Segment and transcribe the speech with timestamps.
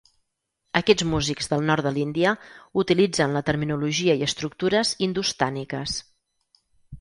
[0.79, 2.31] Aquests músics del nord de l'Índia
[2.83, 6.01] utilitzen la terminologia i estructures indostàniques.